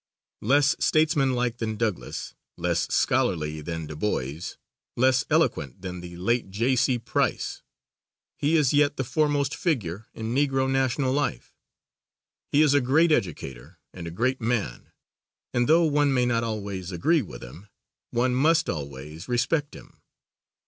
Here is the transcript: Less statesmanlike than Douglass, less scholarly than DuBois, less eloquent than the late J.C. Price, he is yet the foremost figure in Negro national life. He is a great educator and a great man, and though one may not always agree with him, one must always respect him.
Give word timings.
Less 0.41 0.75
statesmanlike 0.79 1.57
than 1.57 1.75
Douglass, 1.77 2.33
less 2.57 2.91
scholarly 2.91 3.61
than 3.61 3.85
DuBois, 3.85 4.55
less 4.97 5.25
eloquent 5.29 5.83
than 5.83 5.99
the 6.01 6.17
late 6.17 6.49
J.C. 6.49 6.97
Price, 6.97 7.61
he 8.35 8.57
is 8.57 8.73
yet 8.73 8.97
the 8.97 9.03
foremost 9.03 9.55
figure 9.55 10.07
in 10.15 10.33
Negro 10.33 10.67
national 10.67 11.13
life. 11.13 11.53
He 12.51 12.63
is 12.63 12.73
a 12.73 12.81
great 12.81 13.11
educator 13.11 13.77
and 13.93 14.07
a 14.07 14.17
great 14.19 14.41
man, 14.41 14.91
and 15.53 15.69
though 15.69 15.83
one 15.83 16.11
may 16.11 16.25
not 16.25 16.43
always 16.43 16.91
agree 16.91 17.21
with 17.21 17.43
him, 17.43 17.67
one 18.09 18.33
must 18.33 18.71
always 18.71 19.27
respect 19.29 19.75
him. 19.75 20.01